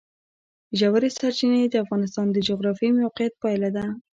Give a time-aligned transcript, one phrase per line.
[0.79, 3.85] ژورې سرچینې د افغانستان د جغرافیایي موقیعت پایله ده.